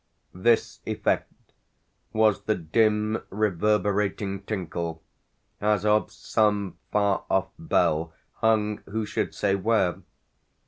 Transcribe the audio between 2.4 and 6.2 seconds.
the dim reverberating tinkle as of